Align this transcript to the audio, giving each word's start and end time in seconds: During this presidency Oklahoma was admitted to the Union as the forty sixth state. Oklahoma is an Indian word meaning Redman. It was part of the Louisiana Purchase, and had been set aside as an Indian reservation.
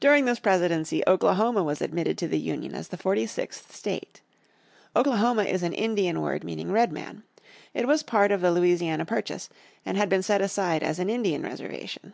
During 0.00 0.24
this 0.24 0.40
presidency 0.40 1.04
Oklahoma 1.06 1.62
was 1.62 1.80
admitted 1.80 2.18
to 2.18 2.26
the 2.26 2.40
Union 2.40 2.74
as 2.74 2.88
the 2.88 2.96
forty 2.96 3.28
sixth 3.28 3.72
state. 3.76 4.20
Oklahoma 4.96 5.44
is 5.44 5.62
an 5.62 5.72
Indian 5.72 6.20
word 6.20 6.42
meaning 6.42 6.72
Redman. 6.72 7.22
It 7.72 7.86
was 7.86 8.02
part 8.02 8.32
of 8.32 8.40
the 8.40 8.50
Louisiana 8.50 9.04
Purchase, 9.04 9.48
and 9.84 9.96
had 9.96 10.08
been 10.08 10.24
set 10.24 10.40
aside 10.42 10.82
as 10.82 10.98
an 10.98 11.08
Indian 11.08 11.44
reservation. 11.44 12.12